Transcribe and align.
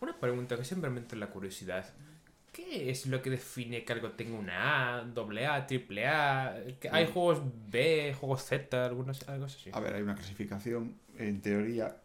Una 0.00 0.18
pregunta 0.18 0.56
que 0.56 0.64
siempre 0.64 0.90
me 0.90 1.00
entra 1.00 1.18
la 1.18 1.28
curiosidad. 1.30 1.84
¿Qué 2.52 2.90
es 2.90 3.06
lo 3.06 3.20
que 3.22 3.30
define 3.30 3.84
que 3.84 3.92
algo 3.92 4.12
tenga 4.12 4.38
una 4.38 4.98
A, 4.98 5.04
doble 5.04 5.46
A, 5.46 5.66
triple 5.66 6.06
A? 6.06 6.56
¿Que 6.80 6.88
¿Hay 6.90 7.06
juegos 7.06 7.42
B, 7.70 8.14
juegos 8.18 8.44
Z, 8.44 8.84
algunos, 8.86 9.28
algo 9.28 9.44
así? 9.44 9.70
A 9.72 9.80
ver, 9.80 9.94
hay 9.94 10.02
una 10.02 10.14
clasificación. 10.14 10.96
En 11.16 11.40
teoría, 11.40 11.96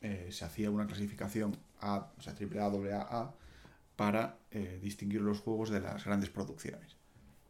eh, 0.00 0.28
se 0.30 0.44
hacía 0.44 0.70
una 0.70 0.86
clasificación 0.86 1.56
A, 1.80 2.10
o 2.16 2.20
sea, 2.22 2.34
triple 2.34 2.60
A, 2.60 2.68
doble 2.68 2.92
A, 2.92 3.00
A, 3.02 3.34
para 3.96 4.36
eh, 4.50 4.78
distinguir 4.82 5.20
los 5.20 5.40
juegos 5.40 5.70
de 5.70 5.80
las 5.80 6.04
grandes 6.04 6.30
producciones. 6.30 6.96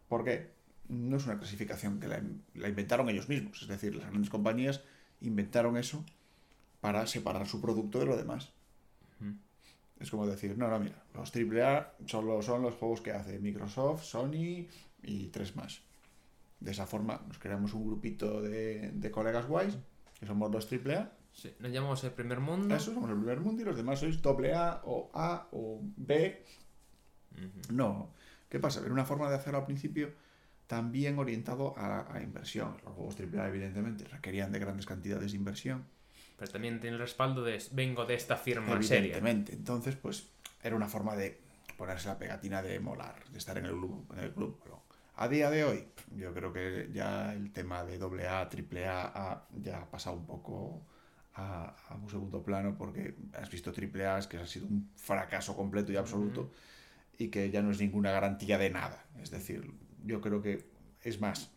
¿Por 0.09 0.25
qué? 0.25 0.51
No 0.89 1.19
es 1.19 1.27
una 1.27 1.39
clasificación 1.39 2.01
que 2.01 2.09
la, 2.09 2.19
in- 2.19 2.43
la 2.55 2.69
inventaron 2.69 3.09
ellos 3.11 3.29
mismos. 3.29 3.61
Es 3.63 3.69
decir, 3.69 3.95
las 3.97 4.09
grandes 4.09 4.31
compañías 4.31 4.81
inventaron 5.21 5.77
eso 5.77 6.05
para 6.81 7.07
separar 7.07 7.47
su 7.47 7.61
producto 7.61 7.99
de 7.99 8.07
lo 8.07 8.17
demás. 8.17 8.53
Es 10.01 10.11
como 10.11 10.27
decir, 10.27 10.57
no, 10.57 10.69
no, 10.69 10.79
mira, 10.79 11.03
los 11.15 11.33
AAA 11.35 11.95
solo 12.07 12.41
son 12.43 12.63
los 12.63 12.75
juegos 12.75 13.01
que 13.01 13.13
hace 13.13 13.39
Microsoft, 13.39 14.05
Sony 14.05 14.67
y 15.03 15.29
tres 15.33 15.57
más. 15.57 15.83
De 16.61 16.71
esa 16.71 16.87
forma 16.87 17.21
nos 17.27 17.39
creamos 17.39 17.75
un 17.75 17.87
grupito 17.87 18.41
de, 18.41 18.91
de 18.93 19.11
colegas 19.11 19.47
guays, 19.47 19.77
que 20.19 20.27
somos 20.27 20.51
los 20.51 20.71
AAA. 20.71 21.13
Sí, 21.33 21.53
nos 21.61 21.73
llamamos 21.73 22.03
el 22.05 22.13
primer 22.13 22.41
mundo. 22.41 22.75
Eso 22.75 22.93
somos 22.93 23.11
el 23.11 23.17
primer 23.17 23.41
mundo 23.41 23.63
y 23.63 23.65
los 23.65 23.77
demás 23.77 24.01
sois 24.01 24.19
AA 24.25 24.83
o 24.85 25.11
A 25.15 25.49
o 25.53 25.81
B. 25.97 26.45
No. 27.71 28.13
¿Qué 28.49 28.59
pasa? 28.59 28.81
Era 28.81 28.93
una 28.93 29.05
forma 29.05 29.29
de 29.29 29.37
hacerlo 29.37 29.59
al 29.59 29.67
principio 29.67 30.13
también 30.67 31.19
orientado 31.19 31.75
a, 31.77 32.13
a 32.13 32.23
inversión. 32.23 32.77
Los 32.85 32.95
juegos 32.95 33.17
AAA, 33.19 33.49
evidentemente, 33.49 34.05
requerían 34.05 34.53
de 34.53 34.59
grandes 34.59 34.87
cantidades 34.87 35.33
de 35.33 35.39
inversión. 35.39 35.85
Pero 36.39 36.53
también 36.53 36.81
tiene 36.81 36.97
el 36.97 37.03
respaldo 37.03 37.43
de 37.43 37.63
vengo 37.73 38.05
de 38.07 38.15
esta 38.15 38.37
firma 38.37 38.81
seria. 38.83 39.17
Evidentemente. 39.17 39.53
Entonces, 39.53 39.97
pues, 39.97 40.29
era 40.63 40.77
una 40.77 40.89
forma 40.89 41.17
de 41.17 41.41
ponerse 41.77 42.09
la 42.09 42.19
pegatina 42.19 42.63
de 42.63 42.79
molar, 42.81 43.17
de 43.31 43.39
estar 43.39 43.59
en 43.59 43.67
el 43.67 43.73
club. 43.73 44.07
En 44.17 44.21
el 44.21 44.33
club. 44.33 44.59
Pero 44.63 44.83
a 45.17 45.29
día 45.29 45.51
de 45.51 45.65
hoy, 45.65 45.89
yo 46.17 46.33
creo 46.33 46.53
que 46.53 46.91
ya 46.93 47.33
el 47.33 47.53
tema 47.53 47.85
de 47.85 47.99
AA, 47.99 48.43
AAA, 48.43 49.49
ya 49.57 49.79
ha 49.79 49.91
pasado 49.91 50.17
un 50.17 50.27
poco 50.27 50.87
a, 51.35 51.75
a 51.89 51.95
un 51.97 52.09
segundo 52.09 52.43
plano 52.43 52.77
porque 52.79 53.17
has 53.35 53.51
visto 53.51 53.73
AAA 53.73 54.29
que 54.29 54.39
ha 54.39 54.47
sido 54.47 54.67
un 54.67 54.91
fracaso 54.97 55.57
completo 55.57 55.93
y 55.93 55.97
absoluto 55.97 56.53
y 57.19 57.29
que 57.29 57.51
ya 57.51 57.63
no 57.63 57.73
es 57.73 57.81
ninguna 57.81 58.13
garantía 58.13 58.59
de 58.59 58.71
nada. 58.71 59.05
Es 59.21 59.31
decir, 59.31 59.73
yo 60.05 60.21
creo 60.21 60.41
que 60.41 60.71
es 61.03 61.21
más, 61.21 61.51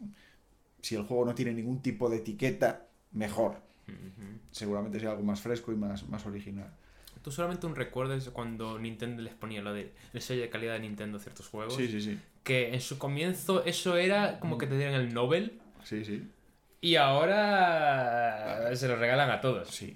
si 0.81 0.95
el 0.95 1.03
juego 1.03 1.25
no 1.25 1.35
tiene 1.35 1.53
ningún 1.53 1.81
tipo 1.81 2.09
de 2.09 2.17
etiqueta, 2.17 2.87
mejor. 3.11 3.61
Seguramente 4.51 4.99
sea 4.99 5.11
algo 5.11 5.23
más 5.23 5.41
fresco 5.41 5.71
y 5.71 5.75
más, 5.75 6.07
más 6.09 6.25
original. 6.25 6.69
¿Tú 7.21 7.31
solamente 7.31 7.67
un 7.67 7.75
recuerdo 7.75 8.15
es 8.15 8.29
cuando 8.29 8.79
Nintendo 8.79 9.21
les 9.21 9.33
ponía 9.33 9.61
lo 9.61 9.73
de 9.73 9.93
el 10.13 10.21
sello 10.21 10.41
de 10.41 10.49
calidad 10.49 10.73
de 10.73 10.79
Nintendo 10.79 11.17
a 11.17 11.21
ciertos 11.21 11.47
juegos? 11.47 11.75
Sí, 11.75 11.87
sí, 11.87 12.01
sí. 12.01 12.19
Que 12.43 12.73
en 12.73 12.81
su 12.81 12.97
comienzo 12.97 13.63
eso 13.63 13.95
era 13.97 14.39
como 14.39 14.57
que 14.57 14.65
te 14.67 14.75
dieran 14.75 14.95
el 14.95 15.13
Nobel 15.13 15.59
Sí, 15.83 16.03
sí. 16.03 16.27
y 16.81 16.95
ahora 16.95 18.75
se 18.75 18.87
lo 18.87 18.95
regalan 18.95 19.29
a 19.29 19.39
todos. 19.41 19.67
Sí. 19.69 19.87